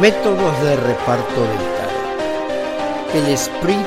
Métodos 0.00 0.62
de 0.62 0.76
reparto 0.76 1.40
del 1.40 1.58
tarot. 1.76 3.14
El 3.14 3.32
sprint 3.34 3.86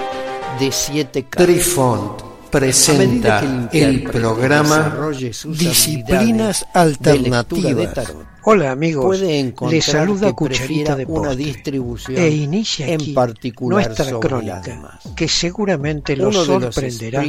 de 0.59 0.71
siete 0.71 1.23
cartas. 1.23 1.45
Trifont 1.45 2.21
presenta 2.49 3.69
el 3.71 4.03
programa 4.03 5.11
Disciplinas 5.45 6.65
Alternativas. 6.73 8.13
Hola 8.43 8.71
amigos, 8.71 9.05
puede 9.05 9.53
les 9.69 9.83
saluda 9.83 10.31
Cucharita 10.31 10.95
de 10.95 11.05
una 11.05 11.35
distribución 11.35 12.17
e 12.17 12.29
inicia 12.29 12.85
aquí 12.85 13.09
en 13.09 13.13
particular 13.13 13.87
nuestra 13.87 14.05
sobre 14.05 14.29
crónica, 14.29 14.99
que 15.15 15.27
seguramente 15.27 16.15
los 16.15 16.33
Uno 16.33 16.59
de 16.59 16.65
los 16.65 16.75
sorprenderá 16.75 17.25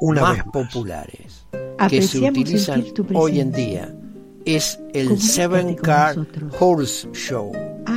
una 0.00 0.22
más 0.22 0.36
vez 0.36 0.46
más. 0.46 0.52
populares 0.52 1.46
que 1.88 2.02
se 2.02 2.18
utilizan 2.18 2.84
hoy 3.14 3.38
en 3.38 3.52
día 3.52 3.94
es 4.44 4.80
el 4.92 5.08
Comunícate 5.08 5.32
Seven 5.32 5.76
nosotros. 5.76 6.54
Horse 6.58 7.08
Show, 7.12 7.52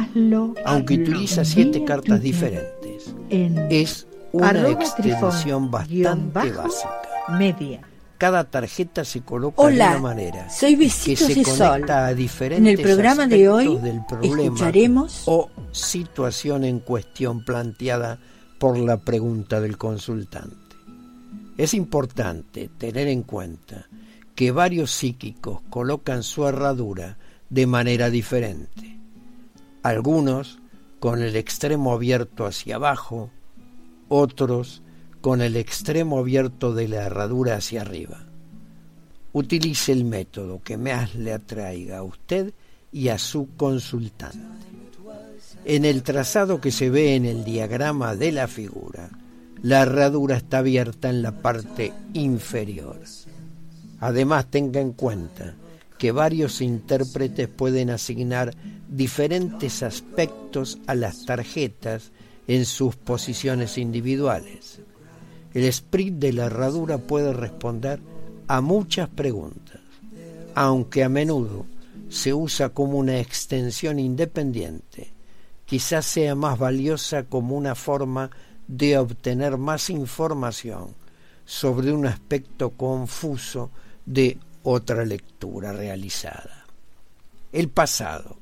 Hazlo. 0.09 0.53
aunque 0.65 0.95
hazlo. 0.95 1.05
utiliza 1.05 1.45
siete 1.45 1.83
cartas 1.83 2.21
diferentes. 2.21 3.13
En 3.29 3.57
Es 3.69 4.07
una 4.31 4.69
extensión 4.69 5.71
trifón, 5.71 5.71
bastante 5.71 6.33
bajo. 6.51 6.63
básica. 6.63 7.01
media. 7.37 7.81
Cada 8.17 8.43
tarjeta 8.43 9.05
se 9.05 9.21
coloca 9.21 9.65
de 9.67 9.75
una 9.75 9.97
manera 9.97 10.49
soy 10.49 10.75
que 10.75 10.89
se 10.89 11.35
de 11.35 11.41
conecta 11.43 11.55
Sol. 11.55 11.89
a 11.89 12.13
diferentes 12.13 12.73
En 12.73 12.79
el 12.79 12.83
programa 12.85 13.27
de 13.27 13.47
hoy 13.47 13.65
aspectos 13.65 13.83
del 13.83 14.05
problema 14.05 14.43
escucharemos 14.43 15.23
o 15.25 15.49
situación 15.71 16.65
en 16.65 16.79
cuestión 16.79 17.45
planteada 17.45 18.19
por 18.59 18.77
la 18.77 18.97
pregunta 18.97 19.61
del 19.61 19.77
consultante. 19.77 20.57
Es 21.57 21.73
importante 21.73 22.69
tener 22.77 23.07
en 23.07 23.23
cuenta 23.23 23.87
que 24.35 24.51
varios 24.51 24.91
psíquicos 24.91 25.61
colocan 25.69 26.23
su 26.23 26.45
herradura 26.45 27.17
de 27.49 27.67
manera 27.67 28.09
diferente. 28.09 28.98
Algunos 29.83 30.59
con 30.99 31.21
el 31.21 31.35
extremo 31.35 31.93
abierto 31.93 32.45
hacia 32.45 32.75
abajo, 32.75 33.31
otros 34.09 34.81
con 35.21 35.41
el 35.41 35.55
extremo 35.55 36.19
abierto 36.19 36.73
de 36.73 36.87
la 36.87 37.05
herradura 37.05 37.55
hacia 37.55 37.81
arriba. 37.81 38.25
Utilice 39.31 39.91
el 39.91 40.05
método 40.05 40.61
que 40.61 40.77
más 40.77 41.15
le 41.15 41.33
atraiga 41.33 41.99
a 41.99 42.03
usted 42.03 42.53
y 42.91 43.09
a 43.09 43.17
su 43.17 43.49
consultante. 43.55 44.39
En 45.65 45.85
el 45.85 46.03
trazado 46.03 46.59
que 46.59 46.71
se 46.71 46.89
ve 46.89 47.15
en 47.15 47.25
el 47.25 47.43
diagrama 47.45 48.15
de 48.15 48.31
la 48.31 48.47
figura, 48.47 49.09
la 49.61 49.81
herradura 49.81 50.37
está 50.37 50.59
abierta 50.59 51.09
en 51.09 51.21
la 51.21 51.31
parte 51.31 51.93
inferior. 52.13 52.99
Además, 53.99 54.47
tenga 54.49 54.79
en 54.79 54.93
cuenta 54.93 55.53
que 55.99 56.13
varios 56.13 56.61
intérpretes 56.61 57.49
pueden 57.49 57.89
asignar 57.89 58.55
diferentes 58.87 59.83
aspectos 59.83 60.79
a 60.87 60.95
las 60.95 61.25
tarjetas 61.25 62.11
en 62.47 62.65
sus 62.65 62.95
posiciones 62.95 63.77
individuales. 63.77 64.79
El 65.53 65.65
sprint 65.65 66.19
de 66.19 66.33
la 66.33 66.45
herradura 66.45 66.97
puede 66.99 67.33
responder 67.33 67.99
a 68.47 68.61
muchas 68.61 69.09
preguntas, 69.09 69.81
aunque 70.55 71.03
a 71.03 71.09
menudo 71.09 71.65
se 72.07 72.33
usa 72.33 72.69
como 72.69 72.97
una 72.97 73.19
extensión 73.19 73.99
independiente, 73.99 75.11
quizás 75.65 76.05
sea 76.05 76.33
más 76.33 76.57
valiosa 76.57 77.23
como 77.23 77.57
una 77.57 77.75
forma 77.75 78.31
de 78.67 78.97
obtener 78.97 79.57
más 79.57 79.89
información 79.89 80.95
sobre 81.43 81.91
un 81.91 82.05
aspecto 82.05 82.69
confuso 82.71 83.69
de 84.05 84.37
otra 84.63 85.05
lectura 85.05 85.73
realizada. 85.73 86.65
El 87.51 87.69
pasado. 87.69 88.37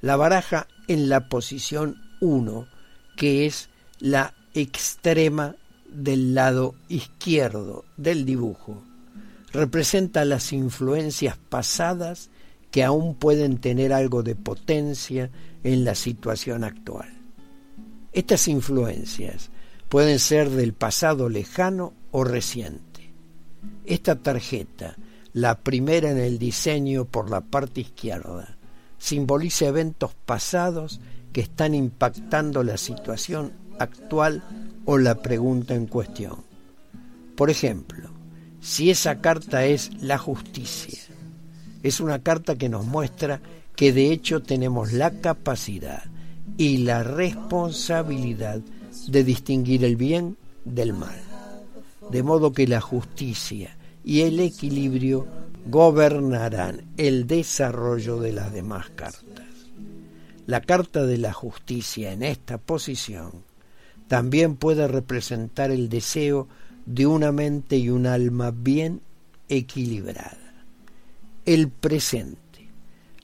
La 0.00 0.16
baraja 0.16 0.68
en 0.86 1.08
la 1.08 1.28
posición 1.28 1.96
1, 2.20 2.66
que 3.16 3.46
es 3.46 3.68
la 3.98 4.34
extrema 4.54 5.56
del 5.88 6.34
lado 6.34 6.74
izquierdo 6.88 7.84
del 7.96 8.24
dibujo, 8.24 8.82
representa 9.52 10.24
las 10.24 10.52
influencias 10.52 11.36
pasadas 11.36 12.30
que 12.70 12.84
aún 12.84 13.14
pueden 13.14 13.58
tener 13.58 13.92
algo 13.92 14.22
de 14.22 14.36
potencia 14.36 15.30
en 15.64 15.84
la 15.84 15.94
situación 15.94 16.64
actual. 16.64 17.08
Estas 18.12 18.48
influencias 18.48 19.50
pueden 19.88 20.18
ser 20.18 20.50
del 20.50 20.74
pasado 20.74 21.28
lejano 21.28 21.94
o 22.10 22.24
reciente. 22.24 23.10
Esta 23.84 24.16
tarjeta, 24.16 24.96
la 25.38 25.60
primera 25.60 26.10
en 26.10 26.18
el 26.18 26.36
diseño 26.36 27.04
por 27.04 27.30
la 27.30 27.40
parte 27.42 27.82
izquierda, 27.82 28.56
simboliza 28.98 29.66
eventos 29.66 30.12
pasados 30.26 31.00
que 31.32 31.40
están 31.40 31.76
impactando 31.76 32.64
la 32.64 32.76
situación 32.76 33.52
actual 33.78 34.42
o 34.84 34.98
la 34.98 35.22
pregunta 35.22 35.76
en 35.76 35.86
cuestión. 35.86 36.42
Por 37.36 37.50
ejemplo, 37.50 38.10
si 38.60 38.90
esa 38.90 39.20
carta 39.20 39.64
es 39.64 39.92
la 40.02 40.18
justicia, 40.18 40.98
es 41.84 42.00
una 42.00 42.18
carta 42.18 42.56
que 42.56 42.68
nos 42.68 42.84
muestra 42.84 43.40
que 43.76 43.92
de 43.92 44.10
hecho 44.10 44.42
tenemos 44.42 44.92
la 44.92 45.20
capacidad 45.20 46.02
y 46.56 46.78
la 46.78 47.04
responsabilidad 47.04 48.60
de 49.06 49.22
distinguir 49.22 49.84
el 49.84 49.94
bien 49.94 50.36
del 50.64 50.94
mal. 50.94 51.20
De 52.10 52.24
modo 52.24 52.52
que 52.52 52.66
la 52.66 52.80
justicia 52.80 53.77
y 54.08 54.22
el 54.22 54.40
equilibrio 54.40 55.26
gobernarán 55.66 56.80
el 56.96 57.26
desarrollo 57.26 58.18
de 58.18 58.32
las 58.32 58.54
demás 58.54 58.88
cartas. 58.88 59.44
La 60.46 60.62
carta 60.62 61.04
de 61.04 61.18
la 61.18 61.34
justicia 61.34 62.10
en 62.12 62.22
esta 62.22 62.56
posición 62.56 63.44
también 64.08 64.56
puede 64.56 64.88
representar 64.88 65.70
el 65.70 65.90
deseo 65.90 66.48
de 66.86 67.06
una 67.06 67.32
mente 67.32 67.76
y 67.76 67.90
un 67.90 68.06
alma 68.06 68.50
bien 68.50 69.02
equilibrada. 69.50 70.64
El 71.44 71.68
presente. 71.68 72.70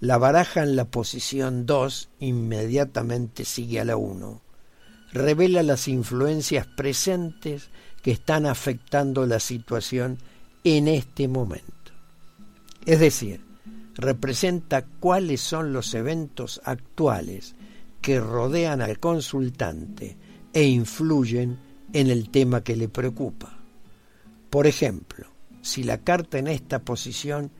La 0.00 0.18
baraja 0.18 0.62
en 0.62 0.76
la 0.76 0.84
posición 0.84 1.64
2 1.64 2.10
inmediatamente 2.20 3.46
sigue 3.46 3.80
a 3.80 3.86
la 3.86 3.96
1. 3.96 4.42
Revela 5.14 5.62
las 5.62 5.88
influencias 5.88 6.66
presentes 6.66 7.70
que 8.02 8.10
están 8.10 8.44
afectando 8.44 9.24
la 9.24 9.40
situación 9.40 10.18
en 10.64 10.88
este 10.88 11.28
momento. 11.28 11.92
Es 12.86 12.98
decir, 12.98 13.44
representa 13.94 14.86
cuáles 14.86 15.42
son 15.42 15.72
los 15.74 15.92
eventos 15.94 16.60
actuales 16.64 17.54
que 18.00 18.18
rodean 18.18 18.80
al 18.80 18.98
consultante 18.98 20.16
e 20.52 20.64
influyen 20.64 21.58
en 21.92 22.08
el 22.08 22.30
tema 22.30 22.64
que 22.64 22.76
le 22.76 22.88
preocupa. 22.88 23.58
Por 24.48 24.66
ejemplo, 24.66 25.26
si 25.60 25.82
la 25.82 25.98
carta 25.98 26.38
en 26.38 26.48
esta 26.48 26.80
posición 26.80 27.50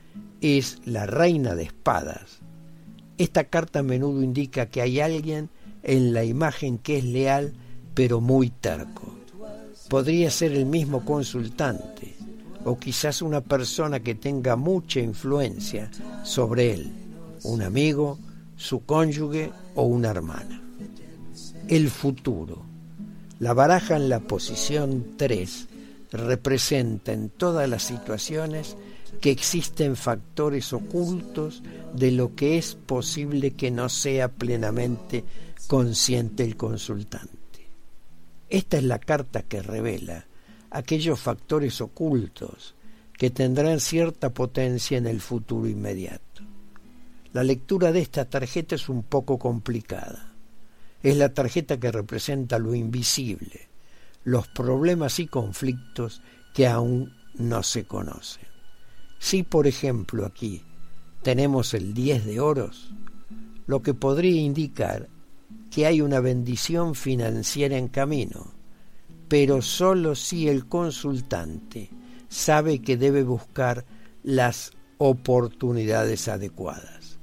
es 0.41 0.79
la 0.85 1.05
reina 1.05 1.55
de 1.55 1.63
espadas, 1.63 2.39
esta 3.17 3.45
carta 3.45 3.79
a 3.79 3.83
menudo 3.83 4.21
indica 4.21 4.69
que 4.69 4.81
hay 4.81 4.99
alguien 4.99 5.49
en 5.83 6.13
la 6.13 6.23
imagen 6.23 6.79
que 6.79 6.97
es 6.97 7.03
leal 7.03 7.53
pero 7.93 8.19
muy 8.19 8.49
terco. 8.49 9.15
Podría 9.89 10.29
ser 10.31 10.51
el 10.53 10.65
mismo 10.65 11.05
consultante 11.05 12.14
o 12.65 12.77
quizás 12.77 13.21
una 13.21 13.41
persona 13.41 13.99
que 14.01 14.15
tenga 14.15 14.55
mucha 14.55 14.99
influencia 14.99 15.89
sobre 16.23 16.73
él, 16.73 16.91
un 17.43 17.61
amigo, 17.61 18.19
su 18.57 18.85
cónyuge 18.85 19.51
o 19.75 19.83
una 19.83 20.09
hermana. 20.09 20.61
El 21.67 21.89
futuro. 21.89 22.63
La 23.39 23.53
baraja 23.53 23.95
en 23.95 24.09
la 24.09 24.19
posición 24.19 25.15
3 25.17 25.67
representa 26.11 27.13
en 27.13 27.29
todas 27.29 27.69
las 27.69 27.83
situaciones 27.83 28.75
que 29.21 29.31
existen 29.31 29.95
factores 29.95 30.73
ocultos 30.73 31.61
de 31.93 32.11
lo 32.11 32.35
que 32.35 32.57
es 32.57 32.75
posible 32.75 33.51
que 33.51 33.71
no 33.71 33.89
sea 33.89 34.29
plenamente 34.29 35.23
consciente 35.67 36.43
el 36.43 36.57
consultante. 36.57 37.29
Esta 38.49 38.77
es 38.77 38.83
la 38.83 38.99
carta 38.99 39.43
que 39.43 39.61
revela 39.61 40.25
aquellos 40.69 41.19
factores 41.19 41.81
ocultos 41.81 42.75
que 43.17 43.29
tendrán 43.29 43.79
cierta 43.79 44.33
potencia 44.33 44.97
en 44.97 45.07
el 45.07 45.21
futuro 45.21 45.67
inmediato. 45.67 46.43
La 47.33 47.43
lectura 47.43 47.91
de 47.91 47.99
esta 47.99 48.25
tarjeta 48.25 48.75
es 48.75 48.89
un 48.89 49.03
poco 49.03 49.37
complicada. 49.37 50.33
Es 51.03 51.17
la 51.17 51.33
tarjeta 51.33 51.79
que 51.79 51.91
representa 51.91 52.59
lo 52.59 52.73
invisible, 52.73 53.67
los 54.23 54.47
problemas 54.47 55.19
y 55.19 55.27
conflictos 55.27 56.21
que 56.53 56.67
aún 56.67 57.13
no 57.35 57.61
se 57.63 57.85
conocen. 57.85 58.47
Si, 59.19 59.43
por 59.43 59.67
ejemplo, 59.67 60.25
aquí 60.25 60.63
tenemos 61.21 61.73
el 61.73 61.93
10 61.93 62.25
de 62.25 62.39
oros, 62.39 62.93
lo 63.67 63.81
que 63.81 63.93
podría 63.93 64.41
indicar 64.41 65.09
que 65.69 65.85
hay 65.85 66.01
una 66.01 66.19
bendición 66.19 66.95
financiera 66.95 67.77
en 67.77 67.87
camino, 67.89 68.54
pero 69.27 69.61
solo 69.61 70.15
si 70.15 70.47
el 70.47 70.67
consultante 70.67 71.89
sabe 72.29 72.79
que 72.79 72.97
debe 72.97 73.23
buscar 73.23 73.85
las 74.23 74.71
oportunidades 74.97 76.27
adecuadas. 76.27 77.17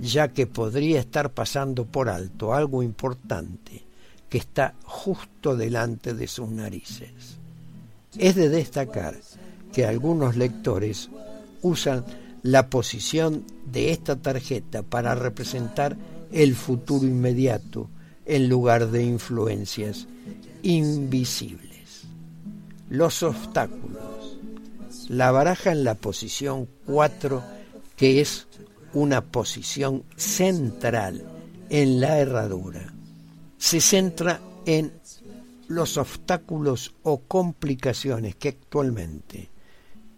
ya 0.00 0.28
que 0.28 0.46
podría 0.46 1.00
estar 1.00 1.34
pasando 1.34 1.84
por 1.84 2.08
alto 2.08 2.54
algo 2.54 2.84
importante 2.84 3.84
que 4.28 4.38
está 4.38 4.74
justo 4.84 5.56
delante 5.56 6.14
de 6.14 6.28
sus 6.28 6.48
narices. 6.48 7.38
Es 8.16 8.36
de 8.36 8.48
destacar 8.48 9.16
que 9.72 9.86
algunos 9.86 10.36
lectores 10.36 11.10
usan 11.62 12.04
la 12.42 12.70
posición 12.70 13.44
de 13.66 13.90
esta 13.90 14.14
tarjeta 14.16 14.82
para 14.82 15.16
representar 15.16 15.96
el 16.30 16.54
futuro 16.54 17.04
inmediato 17.04 17.88
en 18.24 18.48
lugar 18.48 18.90
de 18.90 19.02
influencias 19.02 20.06
invisibles. 20.62 22.04
Los 22.88 23.22
obstáculos. 23.22 24.38
La 25.08 25.30
baraja 25.30 25.72
en 25.72 25.84
la 25.84 25.94
posición 25.94 26.68
4, 26.86 27.42
que 27.96 28.20
es 28.20 28.46
una 28.92 29.22
posición 29.22 30.04
central 30.16 31.24
en 31.70 32.00
la 32.00 32.18
herradura, 32.18 32.92
se 33.58 33.80
centra 33.80 34.40
en 34.66 34.92
los 35.68 35.98
obstáculos 35.98 36.94
o 37.02 37.20
complicaciones 37.20 38.36
que 38.36 38.48
actualmente 38.48 39.50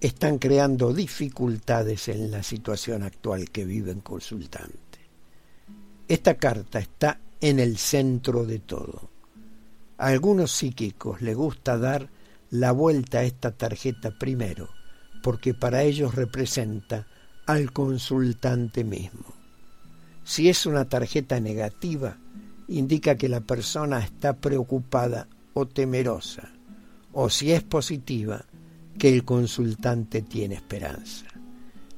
están 0.01 0.39
creando 0.39 0.95
dificultades 0.95 2.09
en 2.09 2.31
la 2.31 2.43
situación 2.43 3.03
actual 3.03 3.51
que 3.51 3.65
vive 3.65 3.91
el 3.91 4.03
consultante. 4.03 4.79
Esta 6.09 6.37
carta 6.37 6.79
está 6.79 7.21
en 7.41 7.61
el 7.61 7.77
centro 7.77 8.45
de 8.45 8.61
todo. 8.61 9.10
A 10.01 10.07
algunos 10.07 10.53
psíquicos 10.53 11.21
les 11.21 11.37
gusta 11.37 11.77
dar 11.77 12.09
la 12.49 12.73
vuelta 12.73 13.19
a 13.19 13.25
esta 13.25 13.51
tarjeta 13.51 14.11
primero, 14.11 14.71
porque 15.23 15.53
para 15.53 15.83
ellos 15.83 16.15
representa 16.15 17.07
al 17.45 17.71
consultante 17.71 18.83
mismo. 18.83 19.35
Si 20.25 20.49
es 20.49 20.65
una 20.65 20.87
tarjeta 20.87 21.39
negativa, 21.39 22.17
indica 22.69 23.17
que 23.17 23.29
la 23.29 23.43
persona 23.43 23.99
está 23.99 24.39
preocupada 24.39 25.29
o 25.53 25.67
temerosa, 25.67 26.51
o 27.13 27.29
si 27.29 27.53
es 27.53 27.63
positiva, 27.63 28.47
que 28.99 29.13
el 29.13 29.23
consultante 29.27 30.23
tiene 30.23 30.55
esperanza. 30.55 31.27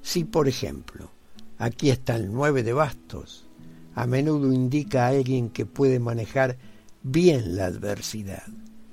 Si, 0.00 0.24
por 0.24 0.48
ejemplo, 0.48 1.12
aquí 1.56 1.90
está 1.90 2.16
el 2.16 2.32
9 2.32 2.64
de 2.64 2.72
bastos, 2.72 3.46
a 3.94 4.08
menudo 4.08 4.52
indica 4.52 5.04
a 5.04 5.10
alguien 5.10 5.50
que 5.50 5.66
puede 5.66 6.00
manejar 6.00 6.56
bien 7.02 7.56
la 7.56 7.66
adversidad, 7.66 8.44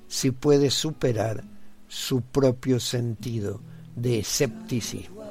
si 0.07 0.31
puede 0.31 0.71
superar 0.71 1.43
su 1.87 2.21
propio 2.21 2.79
sentido 2.79 3.61
de 3.95 4.19
escepticismo. 4.19 5.23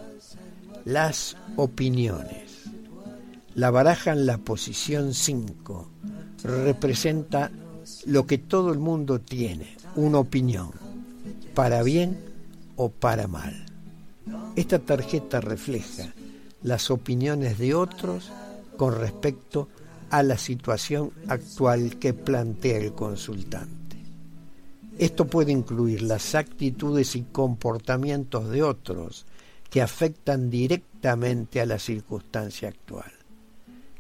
Las 0.84 1.36
opiniones. 1.56 2.64
La 3.54 3.70
baraja 3.70 4.12
en 4.12 4.26
la 4.26 4.38
posición 4.38 5.14
5 5.14 5.90
representa 6.44 7.50
lo 8.06 8.26
que 8.26 8.38
todo 8.38 8.72
el 8.72 8.78
mundo 8.78 9.20
tiene, 9.20 9.76
una 9.96 10.18
opinión, 10.18 10.70
para 11.54 11.82
bien 11.82 12.18
o 12.76 12.90
para 12.90 13.26
mal. 13.26 13.66
Esta 14.56 14.78
tarjeta 14.78 15.40
refleja 15.40 16.12
las 16.62 16.90
opiniones 16.90 17.58
de 17.58 17.74
otros 17.74 18.30
con 18.76 18.98
respecto 18.98 19.68
a 20.10 20.22
la 20.22 20.38
situación 20.38 21.12
actual 21.28 21.98
que 21.98 22.14
plantea 22.14 22.78
el 22.78 22.92
consultante. 22.94 23.96
Esto 24.98 25.26
puede 25.26 25.52
incluir 25.52 26.02
las 26.02 26.34
actitudes 26.34 27.14
y 27.14 27.22
comportamientos 27.22 28.50
de 28.50 28.62
otros 28.62 29.26
que 29.70 29.82
afectan 29.82 30.50
directamente 30.50 31.60
a 31.60 31.66
la 31.66 31.78
circunstancia 31.78 32.68
actual. 32.68 33.12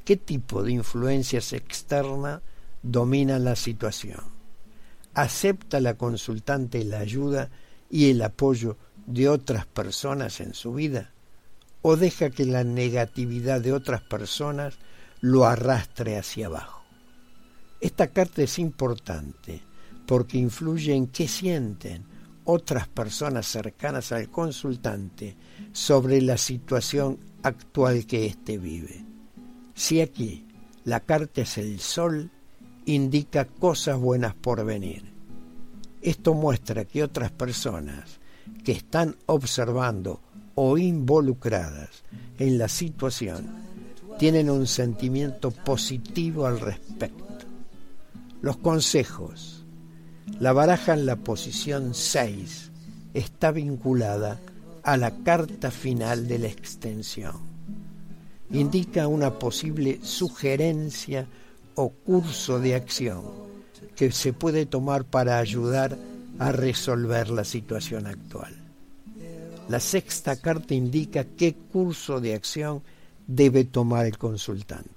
¿Qué 0.04 0.16
tipo 0.16 0.62
de 0.62 0.72
influencias 0.72 1.52
externas 1.52 2.40
dominan 2.82 3.44
la 3.44 3.54
situación? 3.54 4.22
¿Acepta 5.14 5.80
la 5.80 5.94
consultante 5.94 6.84
la 6.84 6.98
ayuda 6.98 7.50
y 7.90 8.10
el 8.10 8.22
apoyo 8.22 8.76
de 9.06 9.28
otras 9.28 9.66
personas 9.66 10.40
en 10.40 10.54
su 10.54 10.74
vida? 10.74 11.12
¿O 11.82 11.96
deja 11.96 12.30
que 12.30 12.44
la 12.44 12.64
negatividad 12.64 13.60
de 13.60 13.72
otras 13.72 14.00
personas 14.00 14.78
lo 15.20 15.44
arrastre 15.44 16.18
hacia 16.18 16.46
abajo? 16.46 16.82
Esta 17.80 18.08
carta 18.08 18.42
es 18.42 18.58
importante 18.58 19.62
porque 20.06 20.38
influye 20.38 20.94
en 20.94 21.06
qué 21.08 21.28
sienten 21.28 22.04
otras 22.44 22.88
personas 22.88 23.46
cercanas 23.46 24.10
al 24.10 24.30
consultante 24.30 25.36
sobre 25.72 26.22
la 26.22 26.38
situación 26.38 27.18
actual 27.42 28.06
que 28.06 28.26
éste 28.26 28.56
vive. 28.56 29.04
Si 29.74 30.00
aquí 30.00 30.46
la 30.84 31.00
carta 31.00 31.42
es 31.42 31.58
el 31.58 31.78
sol, 31.78 32.30
indica 32.86 33.44
cosas 33.44 33.98
buenas 33.98 34.34
por 34.34 34.64
venir. 34.64 35.12
Esto 36.00 36.32
muestra 36.32 36.86
que 36.86 37.02
otras 37.02 37.30
personas 37.30 38.18
que 38.64 38.72
están 38.72 39.14
observando 39.26 40.22
o 40.54 40.78
involucradas 40.78 42.02
en 42.38 42.56
la 42.56 42.68
situación 42.68 43.67
tienen 44.18 44.50
un 44.50 44.66
sentimiento 44.66 45.50
positivo 45.50 46.46
al 46.46 46.60
respecto. 46.60 47.24
Los 48.40 48.56
consejos 48.58 49.58
la 50.40 50.52
baraja 50.52 50.94
en 50.94 51.04
la 51.04 51.16
posición 51.16 51.94
6 51.94 52.70
está 53.12 53.50
vinculada 53.50 54.38
a 54.84 54.96
la 54.96 55.10
carta 55.24 55.72
final 55.72 56.28
de 56.28 56.38
la 56.38 56.46
extensión. 56.46 57.34
Indica 58.52 59.08
una 59.08 59.36
posible 59.36 59.98
sugerencia 60.02 61.26
o 61.74 61.90
curso 61.90 62.60
de 62.60 62.76
acción 62.76 63.24
que 63.96 64.12
se 64.12 64.32
puede 64.32 64.64
tomar 64.64 65.04
para 65.04 65.38
ayudar 65.38 65.98
a 66.38 66.52
resolver 66.52 67.30
la 67.30 67.42
situación 67.42 68.06
actual. 68.06 68.54
La 69.68 69.80
sexta 69.80 70.36
carta 70.36 70.72
indica 70.72 71.24
qué 71.24 71.54
curso 71.54 72.20
de 72.20 72.34
acción 72.34 72.82
debe 73.28 73.64
tomar 73.64 74.06
el 74.06 74.18
consultante. 74.18 74.90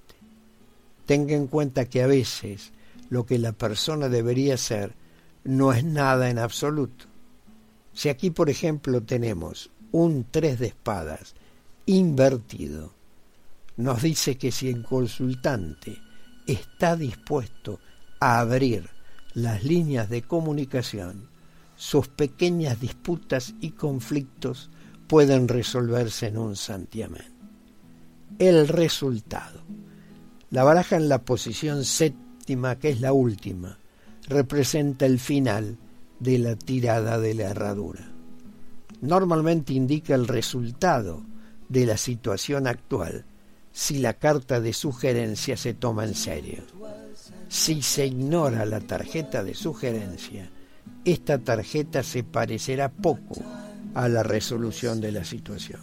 Tenga 1.06 1.34
en 1.34 1.46
cuenta 1.46 1.84
que 1.84 2.02
a 2.02 2.08
veces 2.08 2.72
lo 3.10 3.24
que 3.26 3.38
la 3.38 3.52
persona 3.52 4.08
debería 4.08 4.54
hacer 4.54 4.94
no 5.44 5.72
es 5.72 5.84
nada 5.84 6.30
en 6.30 6.38
absoluto. 6.38 7.04
Si 7.92 8.08
aquí, 8.08 8.30
por 8.30 8.48
ejemplo, 8.48 9.02
tenemos 9.02 9.70
un 9.92 10.26
tres 10.30 10.58
de 10.58 10.68
espadas 10.68 11.34
invertido, 11.84 12.94
nos 13.76 14.02
dice 14.02 14.38
que 14.38 14.50
si 14.50 14.68
el 14.68 14.82
consultante 14.82 15.98
está 16.46 16.96
dispuesto 16.96 17.80
a 18.18 18.40
abrir 18.40 18.88
las 19.34 19.62
líneas 19.62 20.08
de 20.08 20.22
comunicación, 20.22 21.28
sus 21.76 22.08
pequeñas 22.08 22.80
disputas 22.80 23.54
y 23.60 23.72
conflictos 23.72 24.70
pueden 25.06 25.48
resolverse 25.48 26.28
en 26.28 26.38
un 26.38 26.56
santiamén. 26.56 27.41
El 28.38 28.68
resultado. 28.68 29.60
La 30.50 30.64
baraja 30.64 30.96
en 30.96 31.08
la 31.08 31.22
posición 31.22 31.84
séptima, 31.84 32.78
que 32.78 32.90
es 32.90 33.00
la 33.00 33.12
última, 33.12 33.78
representa 34.28 35.06
el 35.06 35.18
final 35.18 35.78
de 36.18 36.38
la 36.38 36.56
tirada 36.56 37.18
de 37.18 37.34
la 37.34 37.50
herradura. 37.50 38.10
Normalmente 39.00 39.72
indica 39.72 40.14
el 40.14 40.28
resultado 40.28 41.24
de 41.68 41.86
la 41.86 41.96
situación 41.96 42.66
actual 42.66 43.24
si 43.72 43.98
la 43.98 44.14
carta 44.14 44.60
de 44.60 44.72
sugerencia 44.72 45.56
se 45.56 45.74
toma 45.74 46.04
en 46.04 46.14
serio. 46.14 46.62
Si 47.48 47.82
se 47.82 48.06
ignora 48.06 48.66
la 48.66 48.80
tarjeta 48.80 49.42
de 49.42 49.54
sugerencia, 49.54 50.50
esta 51.04 51.38
tarjeta 51.38 52.02
se 52.02 52.22
parecerá 52.22 52.90
poco 52.90 53.42
a 53.94 54.08
la 54.08 54.22
resolución 54.22 55.00
de 55.00 55.12
la 55.12 55.24
situación. 55.24 55.80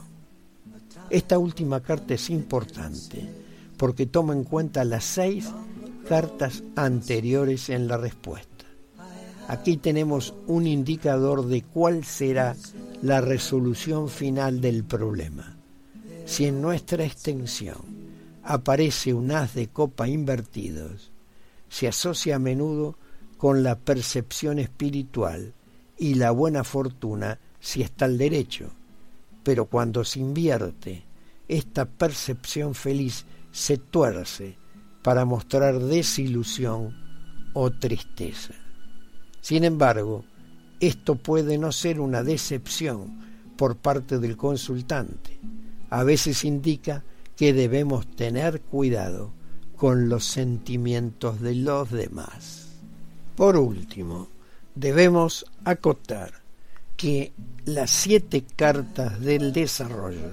Esta 1.10 1.38
última 1.38 1.82
carta 1.82 2.14
es 2.14 2.30
importante 2.30 3.28
porque 3.78 4.06
toma 4.06 4.34
en 4.34 4.44
cuenta 4.44 4.84
las 4.84 5.06
seis 5.06 5.50
cartas 6.08 6.64
anteriores 6.76 7.70
en 7.70 7.88
la 7.88 7.98
respuesta. 7.98 8.66
Aquí 9.48 9.78
tenemos 9.78 10.34
un 10.48 10.68
indicador 10.68 11.48
de 11.48 11.64
cuál 11.64 12.04
será 12.04 12.56
la 13.02 13.22
resolución 13.22 14.10
final 14.10 14.62
del 14.62 14.84
problema. 14.84 15.58
Si 16.26 16.46
en 16.46 16.62
nuestra 16.62 17.04
extensión 17.06 17.78
aparece 18.44 19.14
un 19.14 19.32
haz 19.32 19.56
de 19.56 19.68
copa 19.68 20.08
invertidos, 20.08 21.12
se 21.70 21.88
asocia 21.88 22.36
a 22.36 22.40
menudo 22.40 22.98
con 23.38 23.64
la 23.64 23.80
percepción 23.80 24.60
espiritual 24.60 25.54
y 25.98 26.16
la 26.16 26.32
buena 26.32 26.64
fortuna 26.64 27.40
si 27.60 27.82
está 27.82 28.06
al 28.06 28.18
derecho. 28.18 28.72
Pero 29.44 29.66
cuando 29.66 30.04
se 30.04 30.20
invierte, 30.20 31.06
esta 31.48 31.86
percepción 31.86 32.76
feliz 32.76 33.26
se 33.52 33.78
tuerce 33.78 34.58
para 35.04 35.26
mostrar 35.26 35.80
desilusión 35.80 36.96
o 37.54 37.72
tristeza. 37.72 38.54
Sin 39.42 39.64
embargo, 39.64 40.26
esto 40.80 41.16
puede 41.16 41.58
no 41.58 41.72
ser 41.72 42.00
una 42.00 42.24
decepción 42.24 43.20
por 43.58 43.78
parte 43.78 44.20
del 44.20 44.38
consultante. 44.38 45.40
A 45.90 46.04
veces 46.04 46.46
indica 46.46 47.04
que 47.36 47.54
debemos 47.54 48.08
tener 48.16 48.62
cuidado 48.62 49.34
con 49.76 50.10
los 50.10 50.26
sentimientos 50.26 51.42
de 51.42 51.56
los 51.56 51.90
demás. 51.90 52.68
Por 53.36 53.58
último, 53.58 54.30
debemos 54.76 55.46
acotar 55.64 56.39
que 57.00 57.32
las 57.64 57.92
siete 57.92 58.44
cartas 58.58 59.22
del 59.22 59.54
desarrollo 59.54 60.32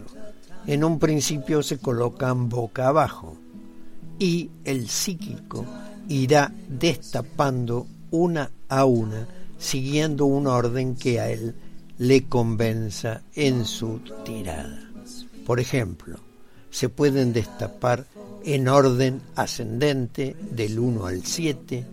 en 0.66 0.82
un 0.82 0.99
principio 0.99 1.62
se 1.62 1.78
colocan 1.78 2.49
boca 2.49 2.88
abajo 2.88 3.37
y 4.18 4.50
el 4.64 4.88
psíquico 4.88 5.64
irá 6.08 6.52
destapando 6.68 7.87
una 8.11 8.50
a 8.68 8.85
una 8.85 9.28
siguiendo 9.56 10.26
un 10.26 10.49
orden 10.49 10.96
que 10.96 11.20
a 11.20 11.30
él 11.30 11.54
le 11.99 12.25
convenza 12.25 13.23
en 13.37 13.64
su 13.64 14.00
tirada. 14.25 14.90
Por 15.46 15.61
ejemplo, 15.61 16.18
se 16.70 16.88
pueden 16.88 17.32
destapar 17.32 18.06
en 18.44 18.66
orden 18.66 19.23
ascendente 19.37 20.35
del 20.50 20.80
1 20.80 21.06
al 21.06 21.25
7 21.25 21.87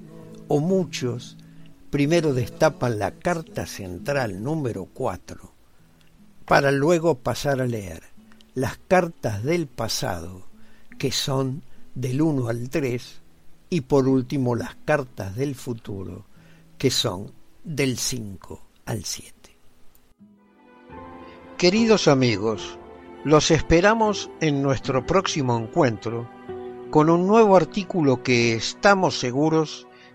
o 0.47 0.59
muchos 0.59 1.37
primero 1.93 2.33
destapan 2.33 2.97
la 2.97 3.11
carta 3.11 3.67
central 3.67 4.41
número 4.41 4.85
4 4.95 5.51
para 6.43 6.71
luego 6.71 7.19
pasar 7.19 7.61
a 7.61 7.67
leer 7.67 8.01
las 8.55 8.79
cartas 8.87 9.43
del 9.43 9.67
pasado 9.67 10.47
que 10.97 11.11
son 11.11 11.61
del 11.93 12.23
1 12.23 12.47
al 12.47 12.71
3 12.71 13.21
y 13.69 13.81
por 13.81 14.07
último 14.07 14.55
las 14.55 14.73
cartas 14.85 15.35
del 15.35 15.53
futuro 15.53 16.25
que 16.79 16.89
son 16.89 17.31
del 17.63 17.99
5 17.99 18.59
al 18.85 19.05
7. 19.05 19.55
Queridos 21.59 22.07
amigos, 22.07 22.79
los 23.23 23.51
esperamos 23.51 24.31
en 24.41 24.63
nuestro 24.63 25.05
próximo 25.05 25.55
encuentro 25.55 26.27
con 26.89 27.11
un 27.11 27.27
nuevo 27.27 27.55
artículo 27.55 28.23
que 28.23 28.55
estamos 28.55 29.19
seguros 29.19 29.85